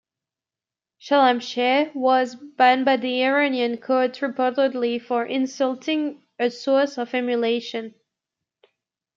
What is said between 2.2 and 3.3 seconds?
banned by the